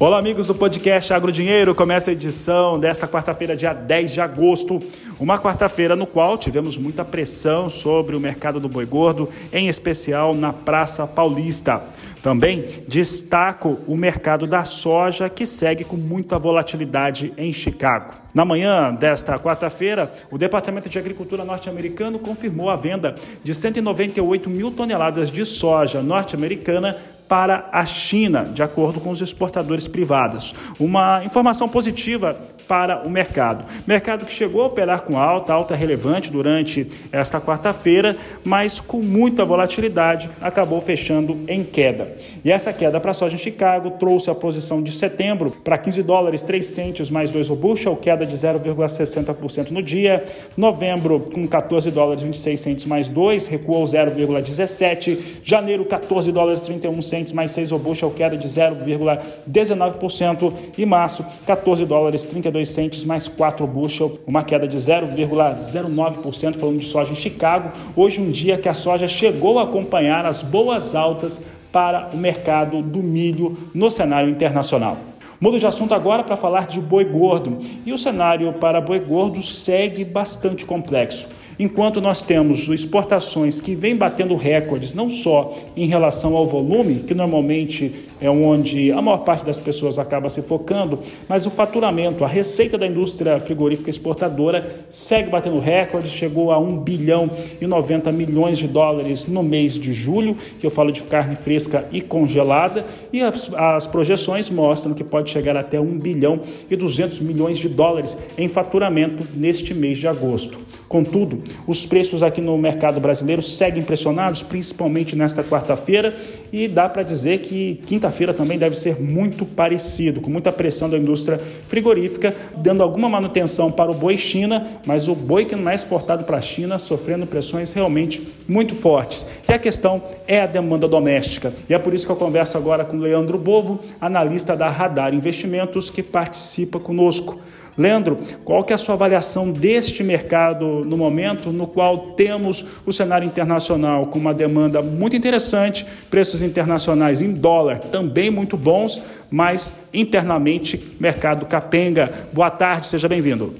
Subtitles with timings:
[0.00, 1.74] Olá, amigos do podcast Agro Dinheiro.
[1.74, 4.78] Começa a edição desta quarta-feira, dia 10 de agosto.
[5.18, 10.34] Uma quarta-feira no qual tivemos muita pressão sobre o mercado do boi gordo, em especial
[10.34, 11.82] na Praça Paulista.
[12.22, 18.14] Também destaco o mercado da soja, que segue com muita volatilidade em Chicago.
[18.32, 24.70] Na manhã desta quarta-feira, o Departamento de Agricultura norte-americano confirmou a venda de 198 mil
[24.70, 26.96] toneladas de soja norte-americana
[27.28, 30.54] para a China, de acordo com os exportadores privados.
[30.80, 32.36] Uma informação positiva
[32.68, 33.64] para o mercado.
[33.86, 39.44] Mercado que chegou a operar com alta, alta relevante durante esta quarta-feira, mas com muita
[39.44, 42.16] volatilidade, acabou fechando em queda.
[42.44, 46.02] E essa queda para a soja em Chicago trouxe a posição de setembro para 15
[46.02, 50.22] dólares 3 centos mais 2 o bushel, queda de 0,60% no dia.
[50.56, 55.18] Novembro com 14 dólares 26 centos mais 2, recuou 0,17.
[55.42, 61.86] Janeiro 14 dólares 31 centos mais 6 o bushel, queda de 0,19% e março 14
[61.86, 67.16] dólares 32 42 centes mais 4 bushel, uma queda de 0,09% falando de soja em
[67.16, 67.70] Chicago.
[67.94, 72.82] Hoje um dia que a soja chegou a acompanhar as boas altas para o mercado
[72.82, 74.96] do milho no cenário internacional.
[75.40, 77.58] Mudo de assunto agora para falar de boi gordo.
[77.86, 81.28] E o cenário para boi gordo segue bastante complexo
[81.58, 87.14] enquanto nós temos exportações que vêm batendo recordes, não só em relação ao volume, que
[87.14, 92.28] normalmente é onde a maior parte das pessoas acaba se focando, mas o faturamento, a
[92.28, 98.58] receita da indústria frigorífica exportadora segue batendo recordes, chegou a 1 bilhão e 90 milhões
[98.58, 103.20] de dólares no mês de julho, que eu falo de carne fresca e congelada, e
[103.22, 108.16] as, as projeções mostram que pode chegar até 1 bilhão e 200 milhões de dólares
[108.36, 110.67] em faturamento neste mês de agosto.
[110.88, 116.16] Contudo, os preços aqui no mercado brasileiro seguem pressionados, principalmente nesta quarta-feira,
[116.50, 120.96] e dá para dizer que quinta-feira também deve ser muito parecido, com muita pressão da
[120.96, 121.38] indústria
[121.68, 126.24] frigorífica, dando alguma manutenção para o boi China, mas o boi que não é exportado
[126.24, 129.26] para a China sofrendo pressões realmente muito fortes.
[129.46, 131.52] E a questão é a demanda doméstica.
[131.68, 135.90] E é por isso que eu converso agora com Leandro Bovo, analista da Radar Investimentos,
[135.90, 137.38] que participa conosco.
[137.78, 142.92] Leandro, qual que é a sua avaliação deste mercado no momento no qual temos o
[142.92, 149.00] cenário internacional com uma demanda muito interessante, preços internacionais em dólar também muito bons,
[149.30, 152.12] mas internamente mercado capenga.
[152.32, 153.54] Boa tarde, seja bem-vindo.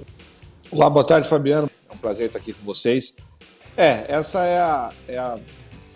[0.70, 1.70] Olá, boa tarde, Fabiano.
[1.88, 3.16] É um prazer estar aqui com vocês.
[3.76, 5.38] É, essa é a, é a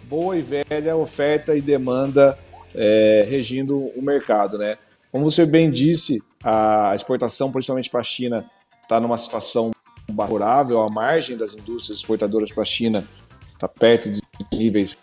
[0.04, 2.38] boa e velha oferta e demanda
[2.72, 4.78] é, regindo o mercado, né?
[5.10, 8.44] Como você bem disse, a exportação, principalmente para a China,
[8.82, 9.70] está numa situação
[10.16, 13.06] favorável, a margem das indústrias exportadoras para a China
[13.54, 14.20] está perto de
[14.52, 14.96] níveis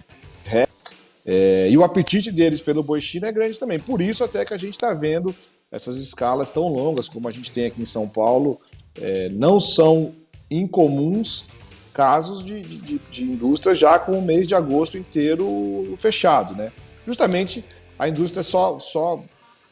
[1.31, 3.79] é, e o apetite deles pelo boi China é grande também.
[3.79, 5.35] Por isso até que a gente está vendo
[5.72, 8.59] essas escalas tão longas como a gente tem aqui em São Paulo.
[9.00, 10.16] É, não são
[10.50, 11.45] incomuns
[11.94, 16.56] casos de, de, de indústria já com o mês de agosto inteiro fechado.
[16.56, 16.71] Né?
[17.06, 17.63] Justamente
[18.00, 19.21] a indústria só, só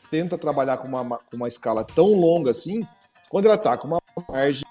[0.10, 2.86] tenta trabalhar com uma, com uma escala tão longa assim,
[3.30, 4.64] quando ela está com uma margem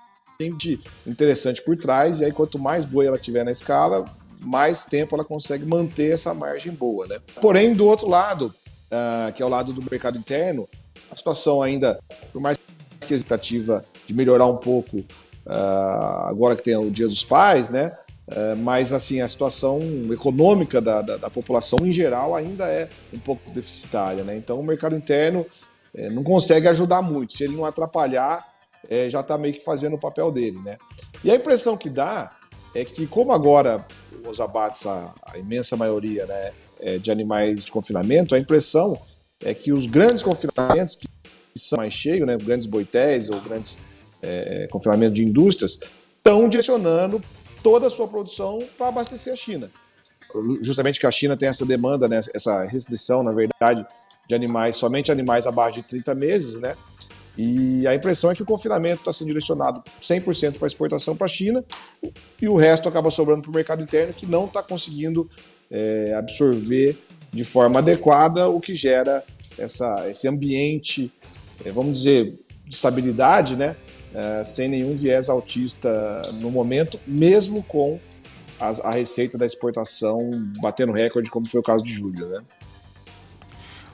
[1.06, 4.04] interessante por trás, e aí quanto mais boi ela tiver na escala,
[4.40, 7.06] mais tempo ela consegue manter essa margem boa.
[7.06, 7.18] Né?
[7.40, 8.54] Porém, do outro lado,
[8.86, 10.68] uh, que é o lado do mercado interno,
[11.10, 11.98] a situação ainda,
[12.32, 12.58] por mais
[13.00, 17.70] que a expectativa de melhorar um pouco uh, agora que tem o Dia dos Pais,
[17.70, 17.96] né?
[18.28, 19.80] É, mas assim a situação
[20.12, 24.36] econômica da, da, da, população em geral ainda é um pouco deficitária, né?
[24.36, 25.46] Então o mercado interno
[25.94, 27.34] é, não consegue ajudar muito.
[27.34, 28.44] Se ele não atrapalhar,
[28.90, 30.76] é, já está meio que fazendo o papel dele, né?
[31.22, 32.32] E a impressão que dá
[32.74, 33.86] é que como agora
[34.28, 36.52] os abates, a, a imensa maioria, né,
[37.00, 39.00] de animais de confinamento, a impressão
[39.40, 41.08] é que os grandes confinamentos que
[41.56, 43.78] são mais cheios, né, grandes boitéis ou grandes
[44.20, 45.78] é, confinamentos de indústrias,
[46.18, 47.22] estão direcionando
[47.66, 49.68] toda a sua produção para abastecer a China.
[50.62, 53.84] Justamente que a China tem essa demanda, né, essa restrição, na verdade,
[54.28, 56.76] de animais, somente animais abaixo de 30 meses, né?
[57.36, 61.28] E a impressão é que o confinamento está sendo direcionado 100% para exportação para a
[61.28, 61.64] China
[62.40, 65.28] e o resto acaba sobrando para o mercado interno, que não está conseguindo
[65.68, 66.96] é, absorver
[67.32, 69.24] de forma adequada o que gera
[69.58, 71.10] essa, esse ambiente,
[71.64, 72.32] é, vamos dizer,
[72.64, 73.74] de estabilidade, né?
[74.18, 78.00] É, sem nenhum viés autista no momento, mesmo com
[78.58, 82.26] a, a, receita da exportação batendo recorde, como foi o caso de julho.
[82.26, 82.40] Né?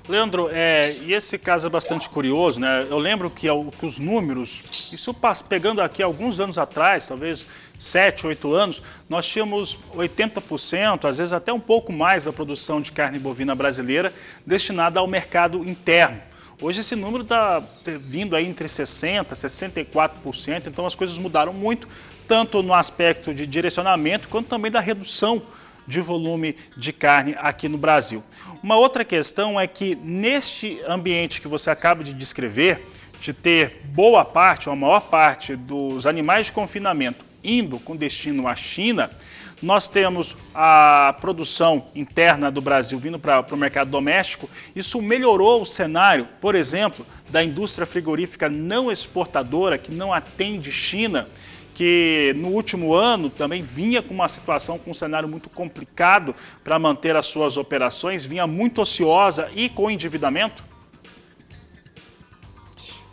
[0.08, 2.86] Leandro, é, e esse caso é bastante curioso, né?
[2.88, 5.12] Eu lembro que, que os números, isso
[5.48, 11.52] pegando aqui alguns anos atrás, talvez 7, 8 anos, nós tínhamos 80%, às vezes até
[11.52, 14.12] um pouco mais da produção de carne bovina brasileira
[14.46, 16.20] destinada ao mercado interno.
[16.62, 17.61] Hoje esse número está
[18.00, 21.88] vindo aí entre 60% e 64%, então as coisas mudaram muito,
[22.29, 25.43] tanto no aspecto de direcionamento quanto também da redução
[25.88, 28.23] de volume de carne aqui no Brasil.
[28.62, 32.81] Uma outra questão é que neste ambiente que você acaba de descrever,
[33.20, 38.47] de ter boa parte, ou a maior parte dos animais de confinamento indo com destino
[38.47, 39.11] à China,
[39.62, 44.50] nós temos a produção interna do Brasil vindo para o mercado doméstico.
[44.75, 51.29] Isso melhorou o cenário, por exemplo, da indústria frigorífica não exportadora, que não atende China
[51.75, 56.79] que no último ano também vinha com uma situação, com um cenário muito complicado para
[56.79, 60.62] manter as suas operações, vinha muito ociosa e com endividamento?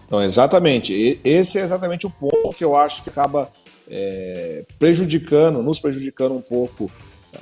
[0.05, 1.19] Então, exatamente.
[1.23, 3.49] Esse é exatamente o ponto que eu acho que acaba
[3.89, 6.91] é, prejudicando, nos prejudicando um pouco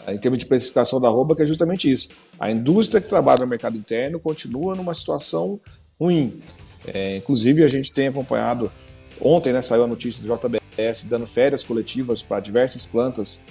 [0.06, 2.10] é, em termos de precificação da roupa, que é justamente isso.
[2.40, 5.60] A indústria que trabalha no mercado interno continua numa situação
[6.00, 6.42] ruim.
[6.88, 8.72] É, inclusive, a gente tem acompanhado,
[9.20, 13.42] ontem né, saiu a notícia do JBS dando férias coletivas para diversas plantas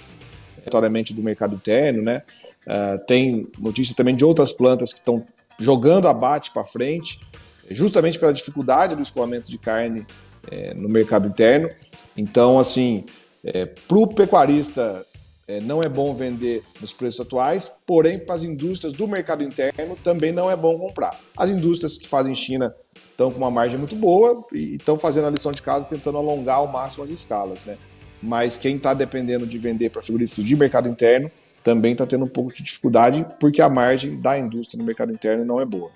[0.67, 2.23] aleatoriamente do mercado interno, né?
[2.65, 5.25] Uh, tem notícia também de outras plantas que estão
[5.59, 7.19] jogando abate para frente,
[7.71, 10.05] justamente pela dificuldade do escoamento de carne
[10.51, 11.69] é, no mercado interno.
[12.17, 13.03] Então, assim,
[13.43, 15.05] é, para o pecuarista
[15.47, 19.97] é, não é bom vender nos preços atuais, porém para as indústrias do mercado interno
[20.03, 21.17] também não é bom comprar.
[21.35, 22.75] As indústrias que fazem China
[23.11, 26.57] estão com uma margem muito boa e estão fazendo a lição de casa tentando alongar
[26.57, 27.77] ao máximo as escalas, né?
[28.21, 31.31] Mas quem está dependendo de vender para frigoríficos de mercado interno
[31.63, 35.45] também está tendo um pouco de dificuldade porque a margem da indústria no mercado interno
[35.45, 35.91] não é boa.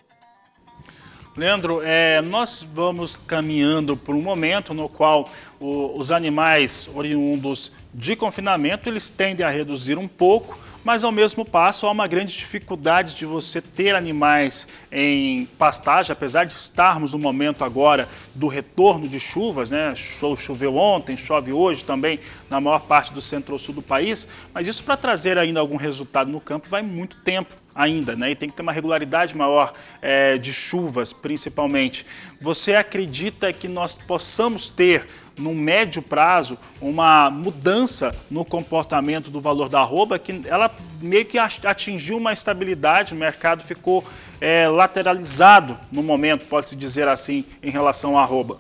[1.36, 5.30] Leandro, é, nós vamos caminhando por um momento no qual
[5.62, 11.46] o, os animais oriundos de confinamento eles tendem a reduzir um pouco mas ao mesmo
[11.46, 17.20] passo há uma grande dificuldade de você ter animais em pastagem, apesar de estarmos no
[17.20, 19.94] momento agora do retorno de chuvas, né?
[19.96, 22.20] Choveu ontem, chove hoje também
[22.50, 26.42] na maior parte do centro-sul do país, mas isso para trazer ainda algum resultado no
[26.42, 28.32] campo vai muito tempo ainda, né?
[28.32, 32.06] E tem que ter uma regularidade maior é, de chuvas, principalmente.
[32.40, 35.08] Você acredita que nós possamos ter,
[35.42, 40.70] no médio prazo, uma mudança no comportamento do valor da arroba, que ela
[41.02, 44.04] meio que atingiu uma estabilidade, o mercado ficou
[44.40, 48.58] é, lateralizado no momento, pode-se dizer assim, em relação à arroba?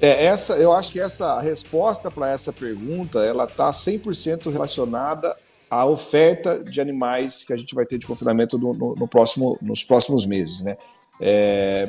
[0.00, 5.36] É, essa, eu acho que essa resposta para essa pergunta, ela está 100% relacionada
[5.70, 9.58] a oferta de animais que a gente vai ter de confinamento no, no, no próximo,
[9.62, 10.62] nos próximos meses.
[10.62, 10.76] Né?
[11.20, 11.88] É,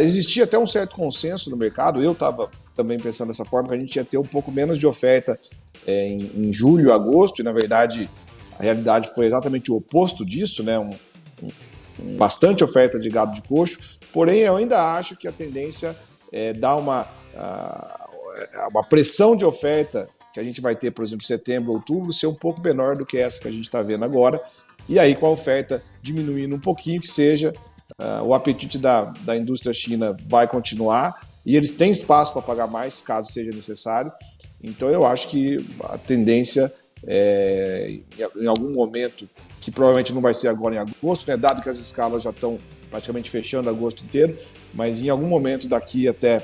[0.00, 3.78] existia até um certo consenso no mercado, eu estava também pensando dessa forma, que a
[3.78, 5.38] gente ia ter um pouco menos de oferta
[5.86, 8.08] é, em, em, julho, agosto, e na verdade
[8.58, 10.78] a realidade foi exatamente o oposto disso, né?
[10.78, 10.90] Um,
[11.42, 15.96] um, bastante oferta de gado de coxo, porém eu ainda acho que a tendência
[16.32, 17.06] é dar uma,
[18.68, 22.34] uma pressão de oferta que a gente vai ter, por exemplo, setembro, outubro, ser um
[22.34, 24.42] pouco menor do que essa que a gente está vendo agora.
[24.88, 27.54] E aí, com a oferta diminuindo um pouquinho, que seja,
[27.98, 32.66] uh, o apetite da, da indústria china vai continuar e eles têm espaço para pagar
[32.66, 34.10] mais, caso seja necessário.
[34.62, 36.72] Então, eu acho que a tendência
[37.06, 37.98] é,
[38.36, 39.28] em algum momento,
[39.60, 42.58] que provavelmente não vai ser agora em agosto, né, dado que as escalas já estão
[42.90, 44.36] praticamente fechando agosto inteiro,
[44.72, 46.38] mas em algum momento daqui até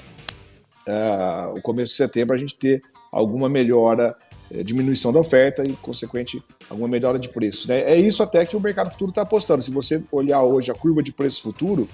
[0.87, 4.15] uh, o começo de setembro, a gente ter alguma melhora,
[4.65, 7.69] diminuição da oferta e, consequente, alguma melhora de preço.
[7.69, 7.81] Né?
[7.83, 9.63] É isso até que o mercado futuro está apostando.
[9.63, 11.89] Se você olhar hoje a curva de preço futuro,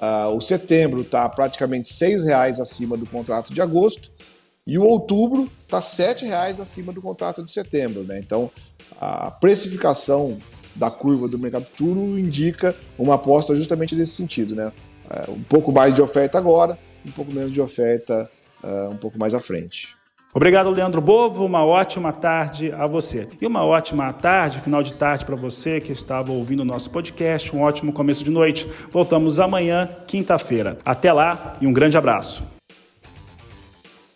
[0.00, 4.10] uh, o setembro está praticamente R$ reais acima do contrato de agosto
[4.66, 8.04] e o outubro está R$ reais acima do contrato de setembro.
[8.04, 8.20] Né?
[8.20, 8.50] Então,
[9.00, 10.38] a precificação
[10.74, 14.54] da curva do mercado futuro indica uma aposta justamente nesse sentido.
[14.54, 14.72] Né?
[15.10, 18.30] Uh, um pouco mais de oferta agora, um pouco menos de oferta
[18.62, 19.97] uh, um pouco mais à frente.
[20.34, 21.44] Obrigado, Leandro Bovo.
[21.44, 23.28] Uma ótima tarde a você.
[23.40, 27.54] E uma ótima tarde, final de tarde para você que estava ouvindo o nosso podcast.
[27.54, 28.66] Um ótimo começo de noite.
[28.90, 30.78] Voltamos amanhã, quinta-feira.
[30.84, 32.42] Até lá e um grande abraço.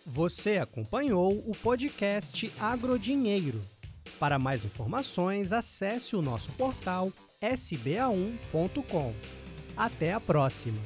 [0.05, 3.59] Você acompanhou o podcast Agrodinheiro.
[4.19, 9.13] Para mais informações, acesse o nosso portal sba1.com.
[9.75, 10.79] Até a próxima!